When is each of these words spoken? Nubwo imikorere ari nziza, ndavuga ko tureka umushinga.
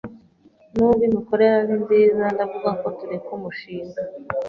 Nubwo 0.75 1.01
imikorere 1.09 1.53
ari 1.61 1.75
nziza, 1.81 2.23
ndavuga 2.35 2.69
ko 2.81 2.87
tureka 2.97 3.29
umushinga. 3.37 4.01